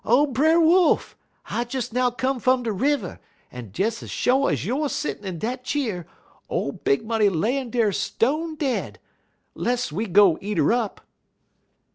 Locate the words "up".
10.73-11.01